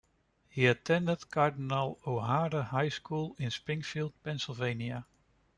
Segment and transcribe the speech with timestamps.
[0.49, 5.05] He attended Cardinal O'Hara High School in Springfield, Pennsylvania.